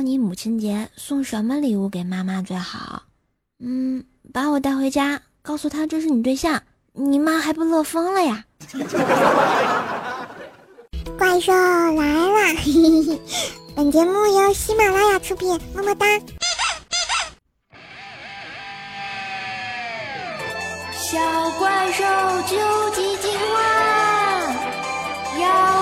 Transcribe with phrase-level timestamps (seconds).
[0.00, 3.02] 道你母亲节送什么礼物给妈妈最好？
[3.62, 6.62] 嗯，把我带回家，告诉她这是你对象，
[6.94, 8.42] 你妈还不乐疯了呀？
[11.18, 12.56] 怪兽来了！
[13.76, 16.06] 本节目由喜马拉雅出品，么么哒。
[20.94, 21.18] 小
[21.58, 22.02] 怪兽
[22.48, 22.56] 究
[22.94, 23.60] 极进化，
[25.40, 25.79] 咬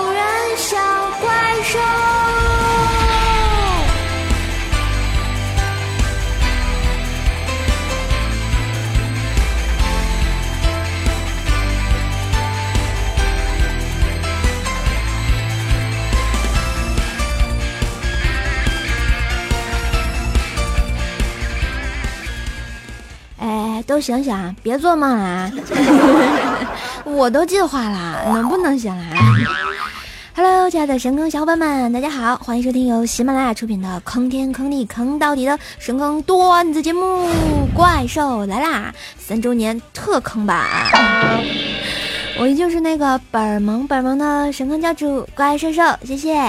[23.89, 25.51] 都醒醒，别做梦了啊！
[27.03, 29.17] 我都进化了，能不能醒来
[30.35, 37.27] ？Hello，亲爱的神坑小伙伴们，大家好，欢迎收听由喜马拉雅出品的《坑天坑地坑到底》的神坑段子节目
[37.73, 40.67] 《怪兽来啦》三周年特坑版。
[42.37, 46.39] 我依旧是那个本萌本萌的神坑教主怪兽兽，谢谢。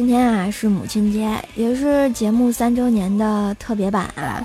[0.00, 4.42] 今天啊是母亲节，也是节目三周年的特别版啊，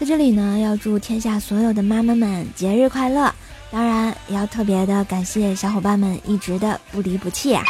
[0.00, 3.30] 在这里呢要祝天下所有的妈妈们节日快乐，
[3.70, 7.62] 当然也要特别的感谢小伙伴们一直的不离不弃啊。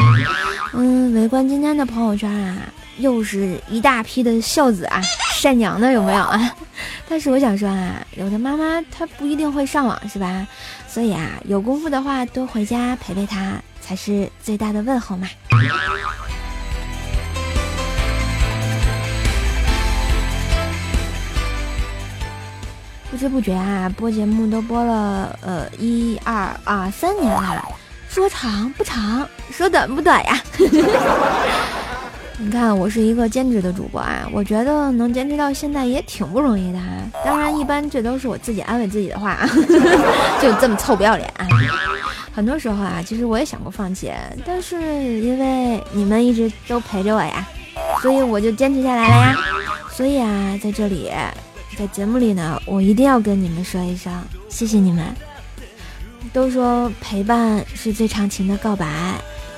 [0.75, 5.03] 嗯，围观今天的朋友圈啊，又是一大批的孝子啊，
[5.35, 6.57] 善娘的有没有啊？
[7.09, 10.47] 但是我想说啊，有的妈妈她不一定会上网是吧？
[10.87, 15.29] 所以啊，有功夫的话多回家陪陪她，才是最大的问候嘛。
[23.15, 27.65] 不知不觉啊，播节目都播了呃一二啊三年了，
[28.09, 30.43] 说长不长，说短不短呀。
[32.39, 36.79] 你看，我是一个兼职的主播啊，我觉得能坚持到现在也挺不容易的。
[37.25, 39.39] 当然，一般这都是我自己安慰自己的话，
[40.43, 41.33] 就这么臭不要脸。
[42.35, 44.13] 很多时候啊，其实我也想过放弃，
[44.45, 44.75] 但是
[45.21, 47.47] 因为你们一直都陪着我呀，
[48.03, 49.37] 所以我就坚持下来了呀。
[49.93, 51.13] 所以啊，在这里。
[51.77, 54.13] 在节目里呢，我一定要跟你们说一声
[54.49, 55.05] 谢谢你们。
[56.33, 58.87] 都说陪伴是最长情的告白，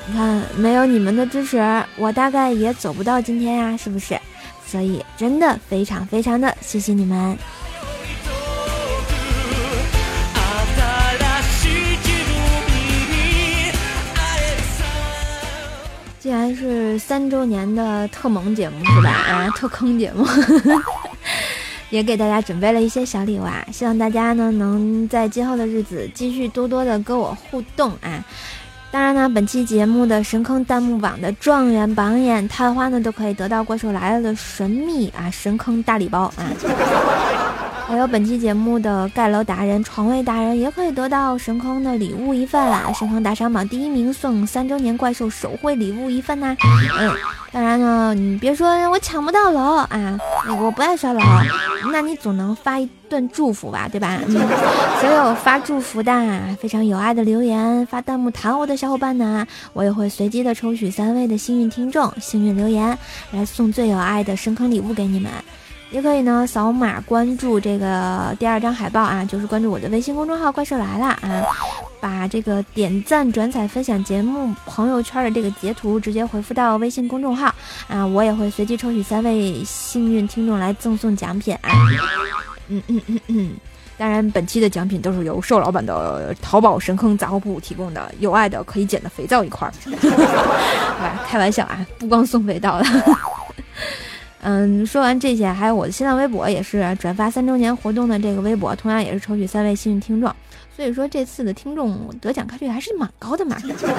[0.06, 4.18] 你看没有你们的支持，我大概也走不到今天呀，是不是？
[4.66, 7.38] 所以真的非常非常的谢谢你们。
[16.18, 19.10] 既然是三周年的特萌节目是吧？
[19.10, 20.26] 啊，特坑节目。
[21.90, 28.24] 也给大家准备了一些小礼物啊，希望大家呢能在今后的日子继续多多的跟我互动啊。
[28.90, 36.46] 当然呢，本期节目的神坑弹幕榜的状元榜眼探花呢，都可以得到怪兽来了的神秘啊神坑大礼包啊。
[37.88, 42.92] 还有本期节目的盖楼达人、床位达人也可以得到神坑的礼物一份啦！
[42.92, 46.56] 神坑打赏榜第一名送三周年怪兽手绘礼物一份呐！
[46.98, 47.14] 嗯，
[47.52, 50.18] 当然呢，你别说我抢不到楼啊，
[50.60, 51.20] 我不爱刷楼，
[51.92, 54.18] 那你总能发一段祝福吧，对吧？
[54.26, 54.34] 嗯，
[55.00, 56.12] 所有发祝福的、
[56.60, 62.98] 非常有爱的留言、发弹幕弹我的小伙伴呢，我也会随机的抽取三位的幸运听众、幸运留言，
[63.30, 65.30] 来送最有爱的神坑礼物给你们。
[65.90, 71.46] 也可以呢，扫码关注这个第二张海报啊，就是关注我的微信公众号“怪兽来了”啊，
[72.00, 77.54] 把这个点赞、转载、分享节目朋友圈的这个截图直接回复到微信公众号
[77.88, 81.70] 啊，我也会随机抽取三位幸运听众来赠送奖品啊。
[82.68, 83.50] 嗯嗯嗯嗯，
[83.96, 89.72] 当然本期的奖品都是由瘦老板的淘宝神坑杂货铺提供的，有爱的可以捡的肥皂一块儿。
[91.26, 92.84] 开玩笑啊，不光送肥皂的。
[94.42, 100.32] 嗯，说完这些，还有我的新浪微博也是转发三周年活动的这个微博，同样也是抽取三位幸运听众。
[100.74, 103.92] 所以说这次的听众得奖概率还是蛮高的嘛，你 自己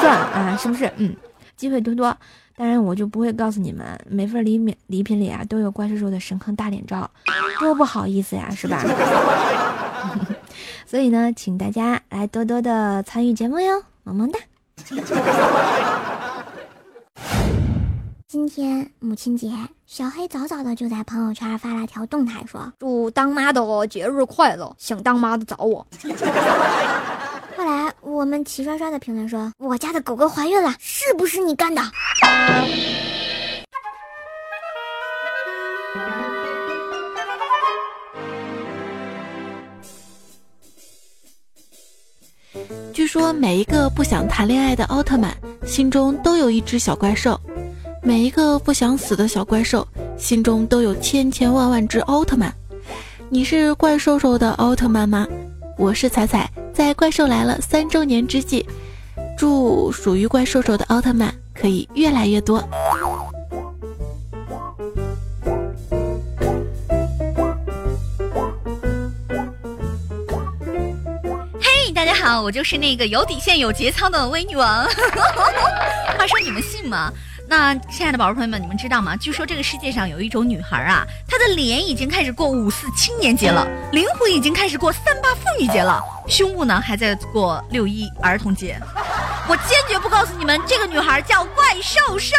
[0.00, 0.90] 算啊，是不是？
[0.96, 1.14] 嗯，
[1.56, 2.16] 机会多多。
[2.56, 7.08] 当然我就不会告诉你们，每份礼品礼品里啊都有怪叔叔的神坑大脸照，
[7.60, 8.82] 多不好意思呀，是吧？
[10.86, 14.38] 所以呢，请大家来多多的参与节目哟， 萌萌哒。
[18.32, 19.52] 今天母亲节，
[19.86, 25.86] 小黑早早的就在朋友圈发了条动态，说：“祝当妈的节日快乐，想当妈的找我。
[27.54, 31.82] ”后来我们齐刷刷的评论说：“我家的狗狗怀孕了，是不是你干的？”
[42.94, 45.36] 据说每一个不想谈恋爱的奥特曼
[45.66, 47.38] 心中都有一只小怪兽，
[48.04, 49.86] 每一个不想死的小怪兽
[50.18, 52.52] 心中都有千千万万只奥特曼。
[53.30, 55.24] 你是怪兽兽的奥特曼吗？
[55.78, 58.66] 我是彩彩，在怪兽来了三周年之际，
[59.38, 62.58] 祝属于怪兽兽的奥特曼可以越来越多。
[71.60, 74.84] 嘿大家好，我就是那个有底线、有节操的微女王。
[76.18, 77.12] 话说你们信吗？
[77.52, 79.14] 那亲爱的宝贝朋友们，你们知道吗？
[79.14, 88.80] 据说这个世界上有一种女孩啊，她的脸已经开始过五四青年节了，灵魂已经开始过三八妇女节了，胸部呢还在过六一儿童节。
[89.46, 92.34] 我坚决不告诉你们，这个女孩叫怪兽兽。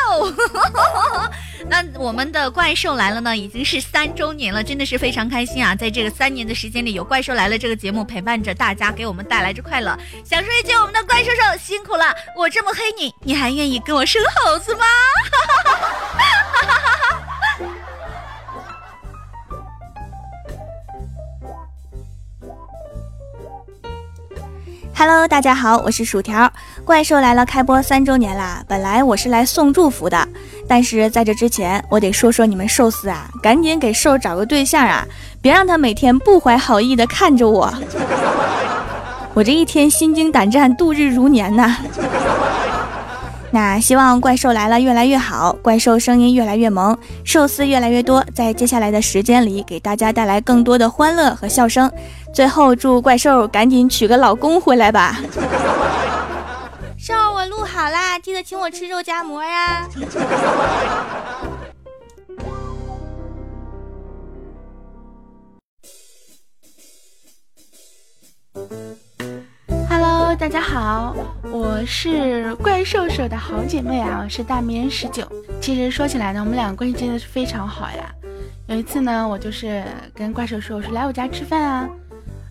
[1.69, 5.73] 那我们的怪兽来了呢，已经是三周年了，真的是非常开心啊！
[5.75, 9.97] 在这个三年的时间里，有怪兽来了这个节目陪伴着大家，给我们带来着快乐。
[10.23, 16.42] 想说一句，我们的怪兽兽辛苦了，我这么黑你，你还愿意跟我生猴子吗哈哈哈哈
[24.95, 26.51] ？Hello，大家好，我是薯条。
[26.85, 28.63] 怪兽来了开播三周年啦！
[28.67, 30.27] 本来我是来送祝福的，
[30.67, 35.05] 但是在这之前，我得说说你们寿司啊，赶紧给兽找个对象啊，
[35.41, 37.73] 别让他每天不怀好意的看着我。
[39.33, 41.75] 我这一天心惊胆战，度日如年呐。
[43.53, 51.91] 那希望怪兽来了越来越好，怪兽声音越来越萌，寿司越来越多，在接下来的时间里给大家带来更多的欢乐和笑声。
[52.33, 55.19] 最后祝怪兽赶紧娶个老公回来吧。
[56.97, 59.87] 兽，我录好啦，记得请我吃肉夹馍呀。
[70.39, 71.15] 大家好，
[71.51, 75.23] 我是怪兽兽的好姐妹啊，我是大名人十九。
[75.61, 78.11] 其实说起来呢，我们两个关系真的是非常好呀。
[78.65, 79.83] 有一次呢，我就是
[80.13, 81.89] 跟怪兽说，我说来我家吃饭啊，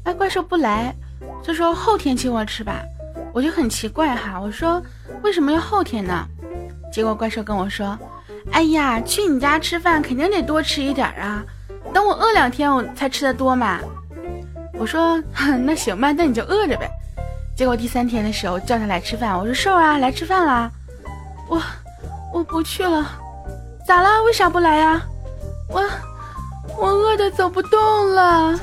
[0.05, 0.94] 哎，怪兽不来，
[1.43, 2.82] 就说后天请我吃吧。
[3.34, 4.81] 我就很奇怪哈，我说
[5.23, 6.25] 为什么要后天呢？
[6.93, 7.99] 结果怪兽跟我说，
[8.52, 11.44] 哎呀，去你家吃饭肯定得多吃一点啊，
[11.93, 13.81] 等我饿两天我才吃的多嘛。
[14.79, 15.20] 我说
[15.64, 16.88] 那行吧，那你就饿着呗。
[17.54, 20.70] 结果第三天的时候叫他来吃饭，我说瘦啊，来吃饭啦。
[21.49, 21.62] 我
[22.32, 23.06] 我不去了，
[23.87, 24.22] 咋了？
[24.25, 25.02] 为啥不来呀？
[25.69, 25.82] 我
[26.78, 28.58] 我饿的走不动了。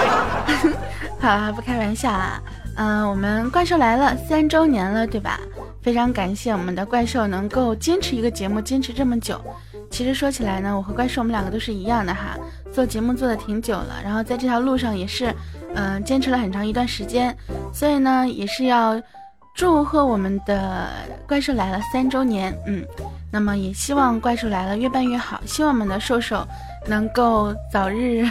[1.20, 2.40] 好，不开玩笑啊。
[2.76, 5.38] 嗯，我们怪兽来了三周年了，对吧？
[5.82, 9.38] 非常感谢我们的怪兽能够坚持一个节目坚持这么久。
[9.90, 12.38] 其实说起来呢，我和怪兽我们两个都是一样的哈，
[12.72, 15.34] 做节目做的挺久了，然后在这条路上也是，
[15.74, 17.36] 嗯，坚持了很长一段时间。
[17.72, 19.00] 所以呢，也是要
[19.54, 20.88] 祝贺我们的
[21.26, 22.56] 怪兽来了三周年。
[22.66, 22.84] 嗯，
[23.32, 26.46] 那么也希望怪兽来了越办越好，希望我们的兽兽
[26.86, 28.28] 能够早日，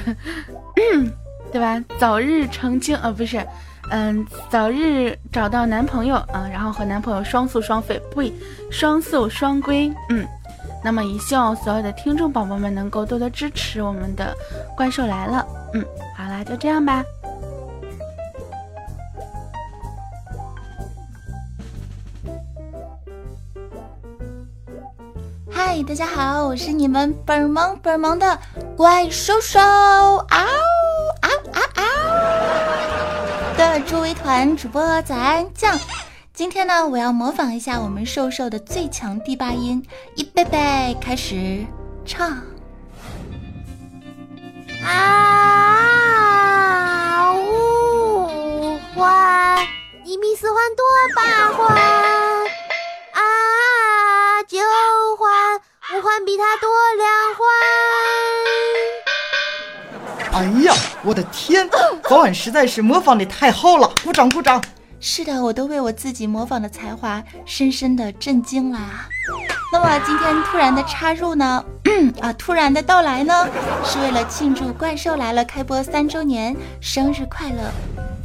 [1.51, 1.83] 对吧？
[1.97, 3.45] 早日成精呃，不是，
[3.89, 8.21] 嗯，早日找到男朋友啊，然后和男朋友双宿双飞，不，
[8.71, 9.91] 双宿双归。
[10.09, 10.25] 嗯。
[10.81, 14.33] 那么也希望所有的听众宝宝们能够多多支持我们的
[14.77, 15.45] 怪兽来了。
[15.74, 17.03] 嗯，好啦，就这样吧。
[25.88, 28.38] 大家好，我是你们本萌本萌的
[28.75, 31.83] 怪兽兽嗷嗷嗷嗷
[33.57, 35.79] 的诸位团主播早安酱。
[36.33, 39.81] 今天呢，我要模仿一下我们瘦瘦的最强第八音，
[40.15, 41.65] 一贝贝开始
[42.05, 42.29] 唱。
[44.83, 46.03] 啊
[47.33, 49.65] 呜欢，
[50.03, 51.21] 一米四欢多八
[51.53, 51.74] 欢，
[56.26, 57.48] 比他多两环。
[60.32, 60.74] 哎呀，
[61.04, 61.70] 我的天，
[62.08, 64.64] 早晚实在是模仿的太好了，鼓掌鼓掌。
[65.00, 69.08] 是的，我都为我自己模仿的才华深深的震惊啦。
[69.72, 71.64] 那么今天突然的插入呢？
[72.22, 73.48] 啊，突然的到来呢，
[73.86, 77.72] 是为了庆祝《怪兽来了》开播三周年，生日快乐！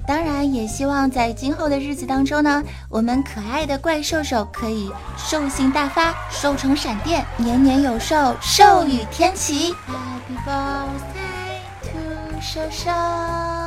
[0.07, 9.73] 当然也希望在今后的日子当中呢，我们可爱的怪兽兽可以兽性大发，兽成闪电，年年有兽，兽与天齐。
[9.73, 13.64] Happy birthday to 兽兽。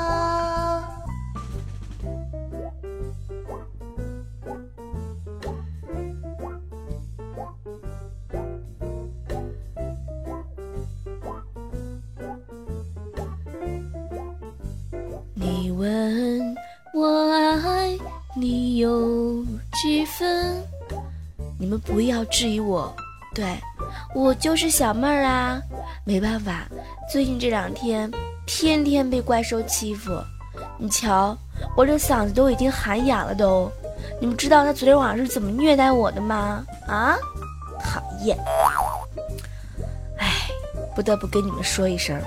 [15.60, 16.56] 你问
[16.94, 17.32] 我
[17.68, 17.98] 爱
[18.36, 19.44] 你有
[19.82, 20.64] 几分？
[21.58, 22.96] 你们不要质疑我，
[23.34, 23.58] 对
[24.14, 25.60] 我就是小妹儿啊。
[26.06, 26.68] 没办法，
[27.12, 28.12] 最近这两天
[28.46, 30.12] 天天被怪兽欺负。
[30.78, 31.36] 你瞧，
[31.76, 33.72] 我这嗓子都已经喊哑了都。
[34.22, 36.64] 你们知道他昨天晚上是怎么虐待我的吗？
[36.88, 37.18] 啊，
[37.84, 38.38] 讨厌！
[40.20, 40.34] 哎，
[40.96, 42.22] 不得不跟你们说一声，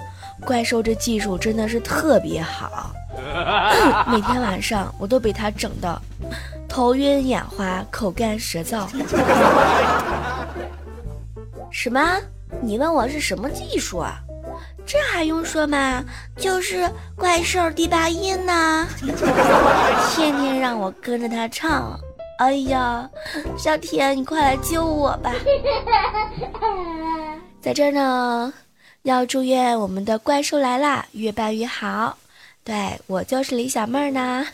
[0.45, 2.93] 怪兽这技术真的是特别好。
[4.11, 6.01] 每天晚上我都被他整的
[6.69, 8.87] 头晕眼花、口干舌燥。
[11.71, 12.01] 什么？
[12.61, 14.19] 你问我是什么技术啊？
[14.85, 16.05] 这还用说吗？
[16.37, 18.87] 就是怪兽第八音呢。
[20.15, 21.99] 天天让我跟着他唱。
[22.39, 23.09] 哎呀，
[23.57, 25.33] 小天，你快来救我吧！
[27.61, 28.53] 在这儿呢，
[29.03, 32.17] 要祝愿我们的怪兽来啦，越办越好。
[32.63, 34.47] 对我就是李小妹儿呢。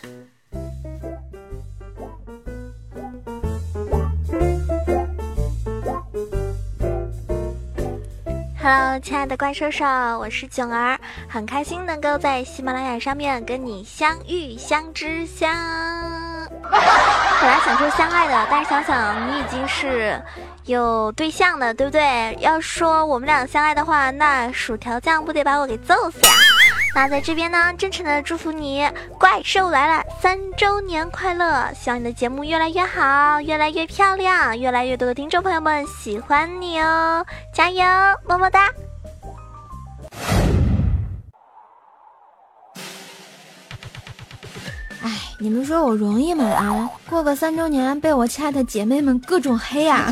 [8.63, 9.85] Hello，亲爱的怪兽兽，
[10.19, 10.99] 我是囧儿，
[11.29, 15.53] 很开心能够在喜马拉雅上面跟你相遇、相知、相。
[16.67, 20.21] 本来想说相爱的，但是想想你已经是
[20.65, 22.37] 有对象的，对不对？
[22.41, 26.33] 要说我们俩相爱的话，那薯条酱不得把我给揍死呀？
[26.97, 28.89] 那在这边呢，真诚的祝福你，
[29.19, 31.71] 怪兽来了三周年快乐！
[31.75, 37.23] 希望你的节目越来越好，越来越漂亮，越来越多的听众朋友们喜欢你哦，
[37.53, 37.85] 加油，
[38.27, 38.73] 么么哒！
[45.03, 46.47] 哎，你们说我容易吗？
[46.47, 50.11] 啊，过个三周年被我亲爱的姐妹们各种黑呀！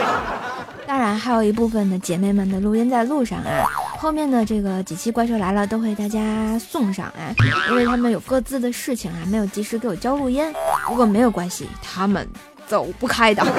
[0.88, 3.66] 当然，还有一部分的姐妹们的录音在路上啊。
[3.98, 7.34] 后面的这个几期怪兽来了都会大家送上啊，
[7.70, 10.44] 因为他们有各自的事情啊，没有及时给我交录音。
[10.86, 12.28] 不过没有关系，他们
[12.66, 13.44] 走不开的。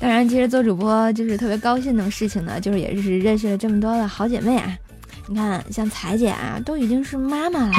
[0.00, 4.76] 当然，其实做主播就是特别高兴的事情呢，就是也是认识了这么多的好姐妹啊。
[5.26, 7.72] 你看，像彩姐啊，都已经是妈妈了。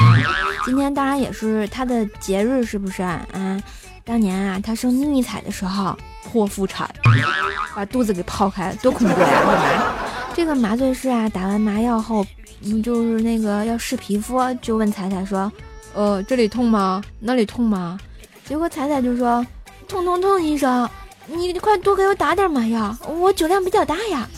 [0.64, 3.24] 今天当然也是她的节日，是不是啊？
[3.32, 3.60] 啊
[4.04, 5.96] 当年啊，她生妮妮彩的时候
[6.28, 6.88] 剖腹产，
[7.74, 10.05] 把肚子给剖开，多恐怖呀，是吧？
[10.36, 12.22] 这个麻醉师啊，打完麻药后，
[12.62, 15.50] 嗯，就是那个要试皮肤，就问彩彩说
[15.96, 17.02] ：“呃，这里痛吗？
[17.18, 17.98] 那里痛吗？”
[18.44, 19.44] 结果彩彩就说
[19.88, 20.86] ：“痛痛痛，医生，
[21.24, 24.28] 你快多给我打点麻药，我酒量比较大呀。”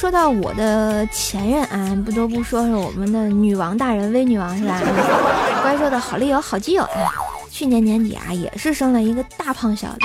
[0.00, 4.80] 说到我的前任啊，不得不说说我们的女王大人，威女王是吧？
[5.60, 7.12] 怪兽的好丽友、好基友啊！
[7.50, 9.98] 去年年底啊，也是生了一个大胖小子，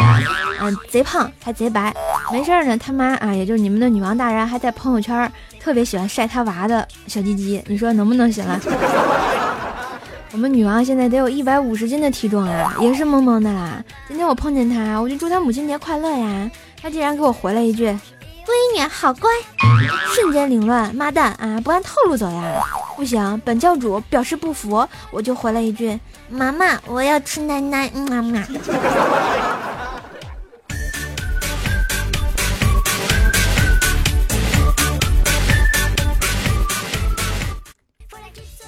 [0.59, 1.93] 嗯，贼胖还贼白。
[2.29, 8.59] 没事呢，他妈啊，也就是你们的女王大人，还在朋友圈特别喜欢晒他娃的小鸡鸡，你说能不能行了？
[10.33, 13.81] 我们女王现在得有一百五十斤的体重啊，也是萌萌的啦。
[14.09, 17.97] 今天我碰见她，我就祝她母亲节快乐呀，她竟然给我回了一句。
[18.45, 19.27] 闺女好乖，
[20.13, 21.59] 瞬间凌乱，妈蛋啊！
[21.63, 22.61] 不按套路走呀！
[22.95, 25.99] 不行，本教主表示不服，我就回了一句：
[26.29, 27.89] 妈妈，我要吃奶奶。
[28.07, 28.43] 妈妈。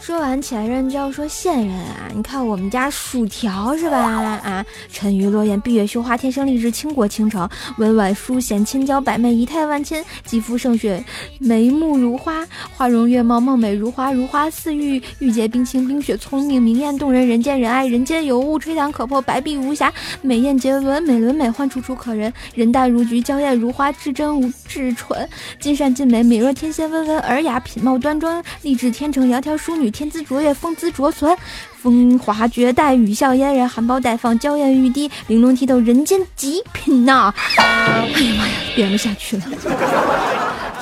[0.08, 2.10] 说完前任就要说现任啊！
[2.16, 4.00] 你看我们家薯条是吧？
[4.00, 11.04] 啊，沉鱼落雁，闭月羞花，天生丽质，倾国倾城，温婉淑贤，千娇百媚，仪态万千，肌肤胜雪，
[11.40, 25.28] 眉目如花，花容月貌，貌美如花，如花似玉，玉洁冰清，冰雪聪明，明艳动人，人见人爱，人间尤物，吹弹可破，白璧无瑕，美艳绝伦，美轮美奂，楚楚可人，人淡如菊，娇艳如花，至真无至纯，
[25.60, 29.92] 尽善尽美，美若天仙，温文尔雅，品貌端庄，丽质天成，窈窕淑女。
[29.98, 31.36] 天资卓越，风姿卓存，
[31.82, 37.34] 风华绝代，语笑嫣然，含苞待放，娇艳欲滴，玲珑剔透，人间极品呐！
[37.58, 37.64] 哎
[38.06, 39.44] 呀妈呀，编不下去了。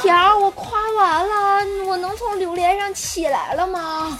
[0.02, 4.20] 甜儿，我夸完了，我能从榴莲上起来了吗？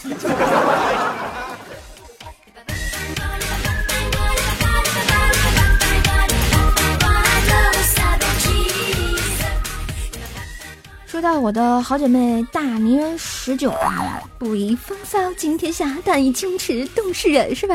[11.16, 17.74] 说到我的好姐妹大名人十九啊，不以风骚惊天下，但以矜持动世人，是吧？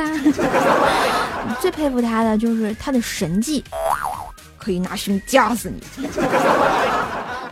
[1.59, 3.63] 最佩服她的就是她的神技，
[4.59, 5.81] 可以拿胸夹死你。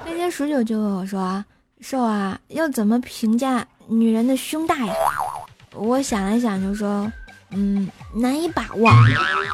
[0.05, 1.43] 那天十九就问我说
[1.81, 4.93] ：“瘦啊，要怎么评价女人的胸大呀？”
[5.73, 7.11] 我想了想就说
[7.49, 8.91] ：“嗯，难以把握。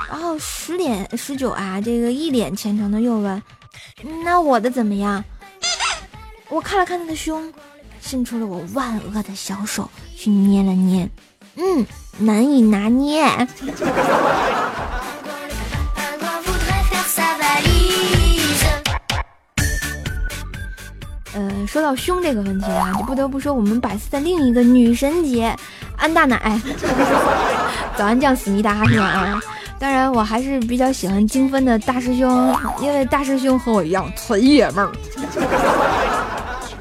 [0.10, 3.42] 然后十点十九啊，这个一脸虔诚的又问
[4.26, 5.24] ：“那我的怎么样？”
[6.56, 7.52] 我看了看他的胸，
[8.00, 11.06] 伸出了我万恶的小手去捏了捏，
[11.58, 11.86] 嗯，
[12.18, 13.26] 难以拿捏。
[21.34, 25.54] 呃，说到胸这个问题啊，就不得不说我们百思的另一个女神姐
[25.98, 26.58] 安大奶，
[27.98, 29.04] 早安酱思密达是吧？
[29.04, 29.42] 啊，
[29.78, 36.05] 当然我还是比较喜欢精分的大师兄，因为大师兄和我一样纯爷们儿。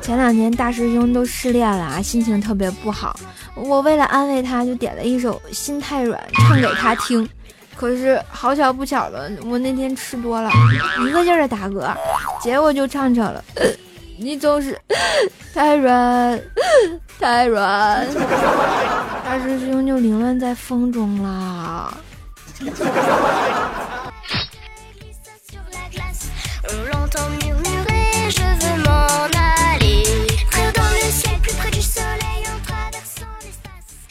[0.04, 3.18] 前两天大师兄都失恋了啊，心情特别不好，
[3.54, 7.26] 我为了安慰他，就点了一首《心太软》唱给他听。
[7.74, 10.50] 可是好巧不巧的，我那天吃多了，
[11.08, 11.90] 一个劲儿的打嗝，
[12.42, 13.42] 结果就唱成了。
[14.18, 14.78] 你总是
[15.54, 16.38] 太软，
[17.18, 18.06] 太软，
[19.24, 21.96] 大师兄就凌乱在风中啦。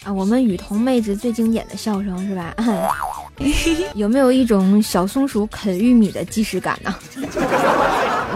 [0.03, 2.53] 啊，我们雨桐妹子最经典的笑声是吧？
[3.95, 6.93] 有没有一种小松鼠啃玉米的即视感呢？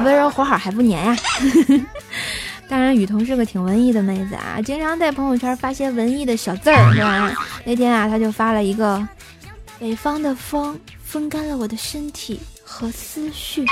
[0.04, 1.18] 温柔活好还不粘呀？
[2.70, 7.34] 当然，雨桐是个挺文艺的妹子啊，经常在朋友圈发些文艺的小字儿，是吧？
[7.64, 9.08] 那天啊，她就发了一个：
[9.80, 13.66] 北方的风风干了我的身体和思绪。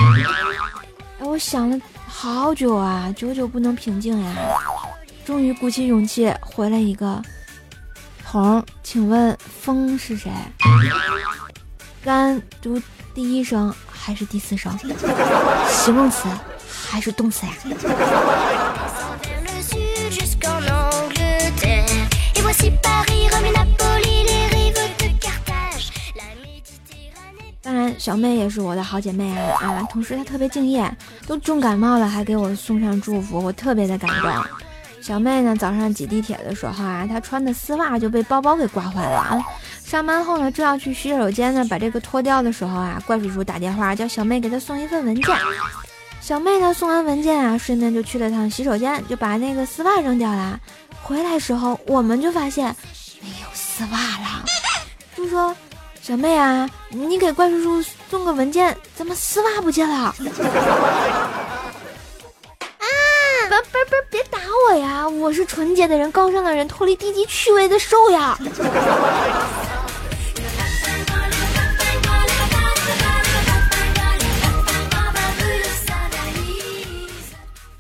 [1.20, 4.34] 哎，我想了好久啊，久久不能平静呀，
[5.26, 7.22] 终于鼓起勇气回了一个。
[8.36, 10.30] 红，请问风是谁？
[12.04, 12.82] 干读
[13.14, 14.78] 第一声还是第四声？
[15.70, 16.28] 形容词
[16.86, 17.54] 还是动词呀？
[27.62, 29.88] 当然，小妹也是我的好姐妹啊啊！
[29.90, 30.94] 同时她特别敬业，
[31.26, 34.65] 都重感冒了还给我送上祝福，我特别的感动。
[35.06, 39.40] 小妹呢，早上挤地铁的时候啊，她穿的丝袜就被包包给刮坏了啊。
[39.86, 45.38] 上班后呢，正要去洗手间呢，把这个脱掉的时候啊，怪叔叔打电话叫小妹给他送一份文件。
[46.22, 50.60] 小妹呢，送完文件啊，顺便就去了趟洗手间，就把那个丝袜扔掉了。
[51.04, 52.76] 回来时候，我们就发现
[53.22, 54.44] 没有丝袜了。
[55.16, 55.56] 就说
[56.02, 60.16] ：“小妹啊，你给怪叔叔送个文件，怎么丝袜不见了？”
[63.76, 65.06] 别别别打我呀！
[65.06, 68.38] 我是纯洁的人，高尚的人，脱离低级趣味的兽呀！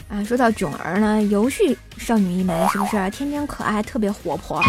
[0.10, 4.62] 啊，说到囧儿呢，游戏少女一枚，是不是天真可爱，特别活泼？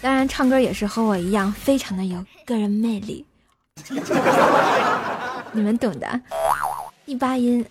[0.00, 3.26] 当然，唱歌也是和我一样，非常的有个人魅力。
[5.50, 6.20] 你们懂的。
[7.08, 7.64] 第八音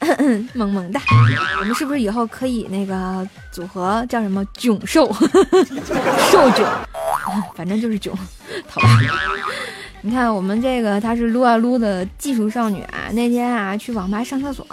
[0.54, 1.00] 萌萌哒，
[1.60, 5.14] 我们是不是以后可以那个组合叫什么囧兽
[6.32, 6.66] 兽囧？
[7.56, 8.18] 反正就是囧，
[8.68, 8.88] 好吧？
[10.02, 13.12] 你看我们这个她是撸啊撸的技术少女啊。
[13.12, 14.66] 那天啊去网吧上厕所，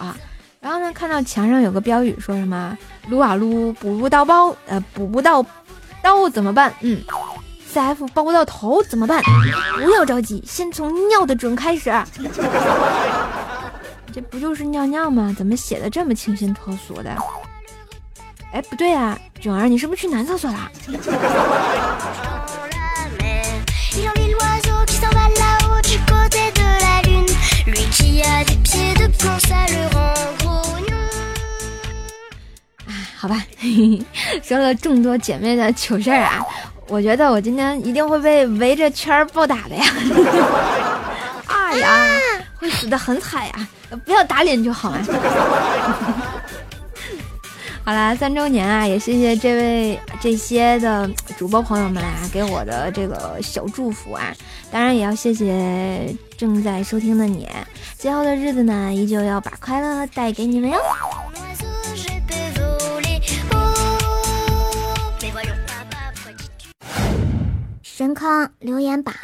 [0.62, 2.74] 然后呢看到墙上有个标语，说什么
[3.10, 5.44] 撸啊撸补不到包，呃补不到
[6.02, 6.72] 刀怎么办？
[6.80, 6.98] 嗯
[7.74, 9.22] ，CF 包不到头怎么办？
[9.84, 11.92] 不要着急，先从尿的准开始。
[14.14, 15.34] 这不就是尿尿吗？
[15.36, 17.10] 怎么写的这么清新脱俗的？
[18.52, 20.56] 哎，不对啊，囧儿，你是不是去男厕所了？
[32.86, 33.44] 啊，好吧，
[34.44, 36.40] 说了众多姐妹的糗事儿啊，
[36.86, 39.84] 我觉得我今天一定会被围着圈儿暴打的呀！
[41.48, 41.90] 哎呀，
[42.70, 43.68] 死的很惨呀！
[44.04, 45.02] 不要打脸就好了。
[47.84, 54.34] 好啦，三周年啊，也谢谢这位这些的主播朋友们啊，给我的这个小祝福啊。
[54.70, 57.46] 当然也要谢谢正在收听的你。
[57.98, 60.78] 今后的日子呢，依旧要把快乐带给你们哟。
[67.82, 69.14] 神坑留言板。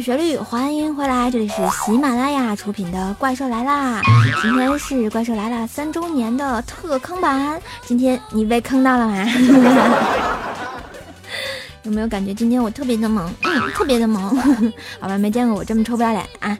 [0.00, 1.54] 旋律，欢迎回来，这里是
[1.84, 4.00] 喜马拉雅出品的《怪兽来啦》，
[4.42, 9.24] 今天是《怪兽来了》三周年的特坑版，今天你被坑到了吗？
[11.84, 13.32] 有没有感觉今天我特别的萌？
[13.44, 14.36] 嗯，特别的萌，
[15.00, 16.56] 好吧，没见过我这么臭不要脸啊！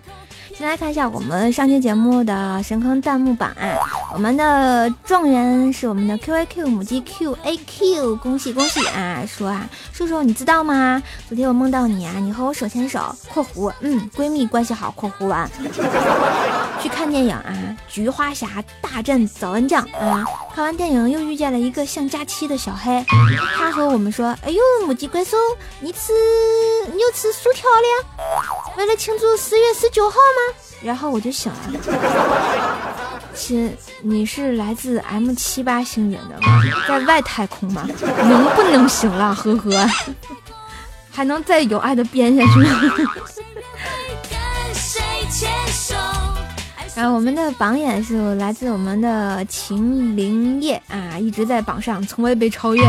[0.56, 3.52] 先来看一下我们上期节目的神坑弹幕榜，
[4.14, 9.22] 我们的状元是我们的 Q A Q 母鸡 Q A Q，恭喜恭喜啊！
[9.26, 11.02] 说啊，叔叔你知道吗？
[11.28, 15.46] 昨天我梦到你啊，你和我手牵手（括弧嗯，闺蜜关系好）（括弧完）
[16.80, 17.52] 去看电影啊，
[17.92, 18.48] 《菊花侠
[18.80, 20.24] 大战早安酱》啊，
[20.56, 23.04] 看完电影又遇见了一个像假期的小黑，
[23.58, 25.36] 他和我们说：“哎呦，母鸡怪兽，
[25.80, 26.14] 你吃
[26.86, 28.74] 你又吃薯条了？
[28.78, 36.62] 为了庆祝十月十九号吗？”然后我就想了， 亲，你是来自 M 七八星人的吗？
[36.88, 37.86] 在外太空吗？
[38.00, 39.34] 能不能行了？
[39.34, 39.86] 呵呵，
[41.12, 42.80] 还能再有爱的编下去吗？
[46.96, 52.82] 然后我们的榜眼是来自我们的秦灵叶啊，一直在榜上，从未被超越。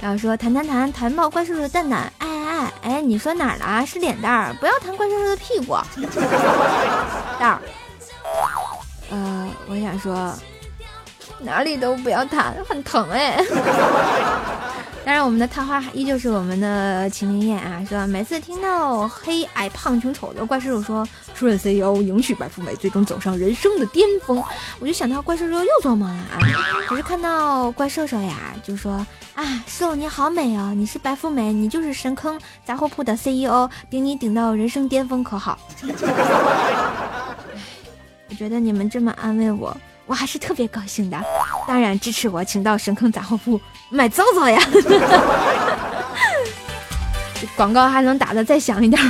[0.00, 3.86] 然后说弹弹弹弹爆怪兽的蛋蛋，哎哎哎哎，你说哪儿了？
[3.86, 5.76] 是脸蛋儿，不要弹怪兽的屁股。
[7.38, 7.60] 蛋儿，
[9.10, 10.34] 呃，我想说，
[11.38, 13.40] 哪里都不要弹，很疼哎。
[15.10, 18.06] 当然，我们的探花依旧是我们的秦明燕啊，是吧？
[18.06, 24.40] 每次听到黑矮胖穷丑的怪兽兽说“出任 CEO，迎娶白富美，最终走上人生的巅峰”，
[24.78, 26.38] 我就想到怪兽兽又做梦了啊！
[26.86, 35.58] 可是看到怪兽兽呀，就说啊，兽你好美哦，你是白富美，你就是神坑杂货铺的 CEO，顶你顶到人生巅峰可好？
[38.28, 39.76] 我觉得你们这么安慰我。
[40.10, 41.16] 我还是特别高兴的，
[41.68, 44.60] 当然支持我，请到神坑杂货铺买皂皂呀！
[47.56, 49.00] 广告还能打的再响一点，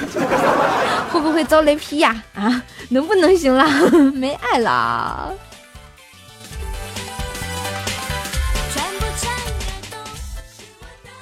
[1.10, 2.22] 会不会遭雷劈呀？
[2.34, 3.66] 啊，能不能行了？
[4.12, 5.32] 没爱了。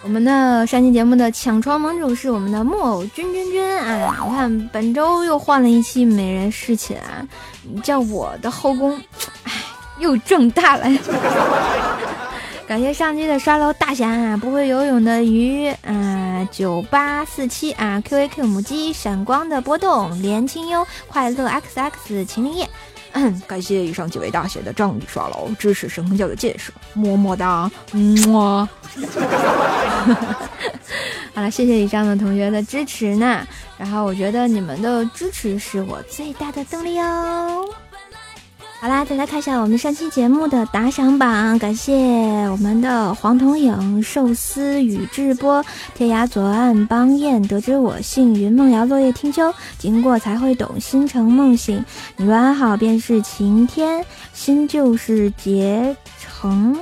[0.03, 4.17] 我们的上期节目的抢床盟主是我们的木偶君君君啊！
[4.27, 6.97] 你看本周又换了一期美人侍寝，
[7.83, 8.99] 叫我的后宫，
[9.45, 9.53] 哎，
[9.99, 10.85] 又挣大了。
[12.67, 22.69] 感谢上期的刷楼大侠啊，不会游泳的鱼啊，九八四七啊，Q A Q 母鸡，闪光的波动，连清幽，快乐 X X 秦林叶。
[23.49, 28.69] 感谢以上几位大写的仗义刷楼，支持神坑教的建设，么么哒，么。
[31.33, 33.47] 好了，谢谢以上的同学的支持呢。
[33.79, 37.65] 然后我觉得你们的支持是我最大的动力哦。
[38.81, 41.93] 好啦，再来看一下我们上期节目的打赏榜，感谢
[42.49, 45.65] 我们的黄铜影、寿司与智波、
[45.97, 51.85] 天涯左岸、邦彦、得知我姓云梦瑶、落叶听秋、经过才会懂、星辰梦醒、
[52.17, 56.79] 你若安好便是晴天、新就是结成，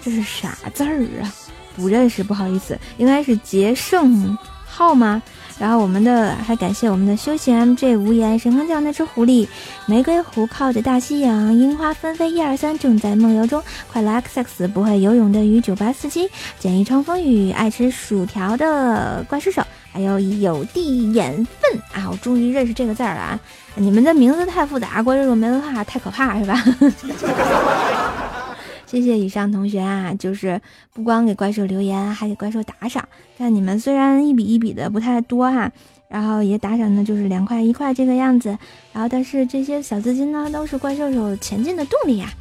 [0.00, 1.28] 这是啥字儿啊？
[1.76, 4.34] 不认识，不好意思，应该是结胜
[4.66, 5.22] 号吗？
[5.60, 9.46] 然后我们的还感谢我们的休闲 MJ 无言神坑教那只狐狸，
[9.84, 22.08] 玫瑰湖靠着大西洋，樱花纷飞一二三正在梦游中，快乐 XX 不会游泳的鱼九八四七，简易冲风雨爱吃薯条的怪兽手，还有有地眼粪啊！
[22.10, 23.38] 我终于认识这个字儿了啊！
[23.76, 26.64] 你们的名字太复杂，怪兽手没文化太可怕是吧？
[28.90, 30.60] 谢谢以上同学啊，就是
[30.92, 33.08] 不光给怪兽留言，还给怪兽打赏。
[33.38, 35.70] 看你们虽然一笔一笔的不太多哈，
[36.08, 38.48] 然后也打赏的就是两块一块这个样子，
[38.92, 42.32] 然后但是这些小资金呢，都是怪兽手前进的动力呀。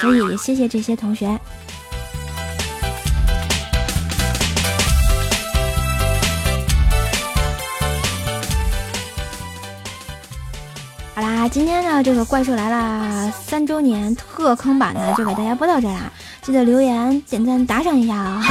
[0.00, 1.36] 所以也谢谢这些同学。
[11.56, 18.42] 今天呢这个怪兽来啦三周年特坑版呢就给大家播到这啦，记得留言点赞打赏一下啊，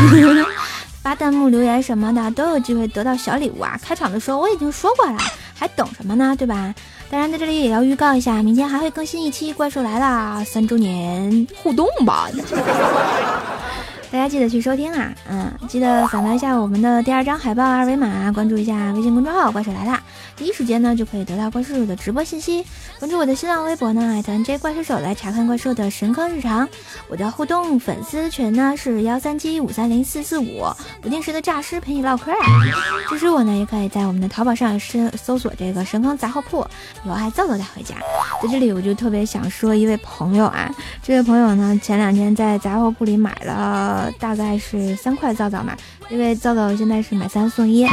[1.03, 3.79] 发弹幕留言什么的都有机会得到小礼物啊。
[3.79, 5.19] 开场的时候我已经说过了，
[5.53, 6.35] 还等什么呢？
[6.35, 6.73] 对吧？
[7.07, 12.27] 当然在这里也要预告一下，明天还会更新一期怪兽来啦三周年互动吧。
[14.11, 20.01] 大家记得去收听啊，嗯，记得扫描一下我们的第二张海报二维码，关注一下微信公众号“怪兽来啦”，
[20.35, 22.65] 第一时间呢就可以得到怪兽手的直播信息。
[22.99, 26.67] 关注我的新浪微博呢，艾特 NJ 怪兽手来查看怪兽的神坑日常。
[27.07, 30.65] 我的互动粉丝群呢是幺三七五三零四四五，
[31.01, 32.37] 不定时的诈尸陪你唠嗑啊。
[33.09, 36.65] 支持我呢，也可以在我们的淘宝上搜搜索这个神坑杂货铺，
[37.05, 37.95] 有爱皂皂带回家。
[38.41, 40.69] 在这里我就特别想说一位朋友啊，
[41.01, 44.11] 这位朋友呢前两天在杂货铺里买了。
[44.19, 45.75] 大概是三块皂皂嘛，
[46.09, 47.85] 因为皂皂现在是买三送一，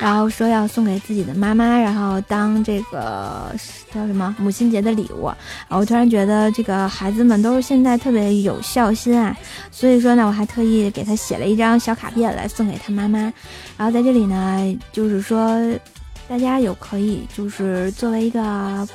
[0.00, 3.52] 然后说要送给自己的妈妈，然后当这个
[3.92, 5.30] 叫什么母亲节的礼物。
[5.68, 9.36] 我突然觉得这个孩子们都是现在特别有孝心啊，
[9.70, 13.18] 所以说呢，我还特意给他写了一张小卡片来送给他妈妈。
[13.76, 15.58] 然后在这里呢，就是说
[16.28, 18.86] 大家有可以就是作为一个。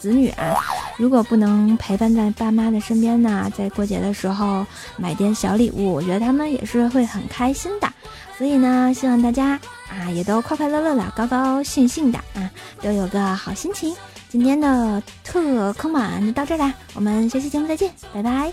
[0.00, 0.54] 子女啊，
[0.98, 4.66] 如果不能陪伴在爸妈的身边呢，在过节的时候
[4.98, 7.88] 买点小礼物，我觉得他们也是会很开心的。
[8.36, 9.58] 所以呢，希望大家
[9.94, 12.50] 啊也都快快乐乐的、高高兴兴的啊，
[12.82, 13.94] 都有个好心情。
[14.28, 18.52] 今天的特坑满就到这啦，我们下期节目再见，拜拜。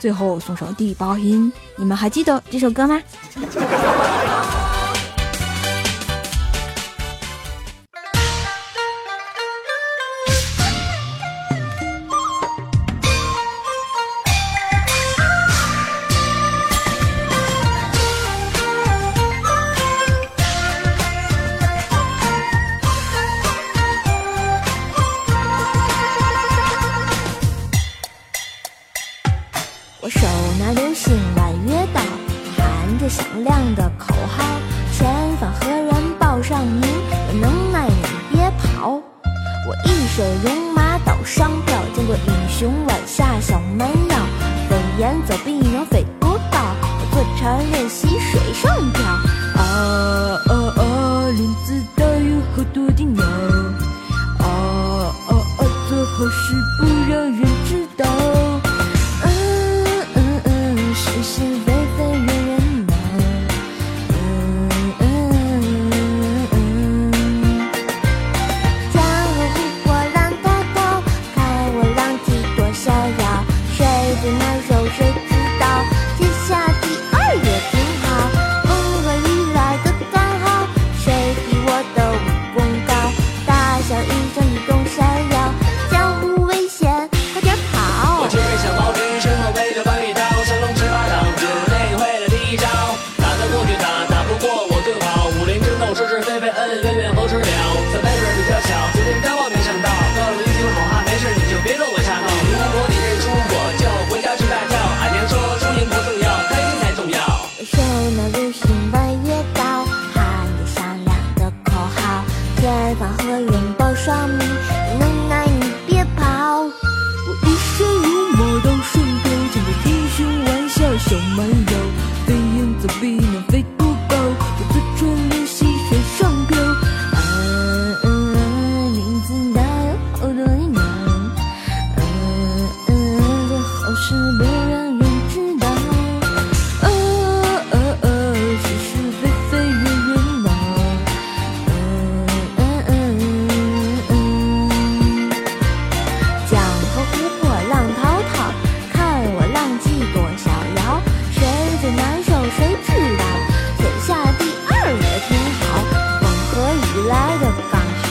[0.00, 3.00] 最后送上第八音，你们还记得这首歌吗？
[47.70, 49.02] 练习水上漂
[49.54, 53.24] 啊啊啊林子大有好多的鸟。
[54.38, 54.46] 啊
[55.28, 56.54] 啊啊做好事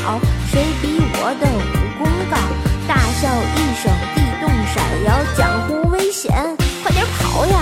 [0.04, 0.20] 好，
[0.52, 2.36] 谁比我的武功高？
[2.86, 6.30] 大笑一声，地动山摇，江湖危险，
[6.84, 7.56] 快点跑呀！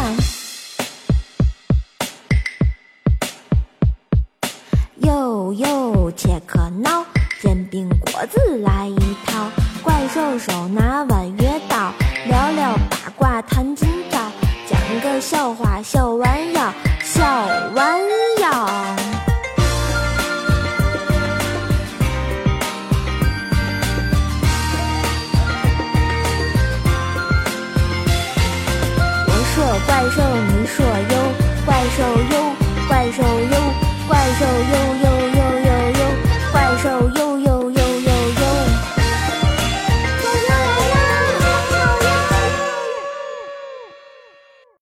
[5.03, 7.05] 呦呦，切克闹，
[7.39, 9.51] 煎饼果子来一套，
[9.83, 11.93] 怪兽手拿弯月刀，
[12.25, 14.17] 聊聊八卦，谈今朝，
[14.67, 16.60] 讲个笑话，笑弯腰。